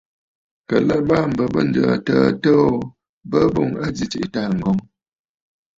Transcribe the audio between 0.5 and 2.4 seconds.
Kə̀ à lɛ mbaà m̀bə bə ǹjə̀ə̀ təə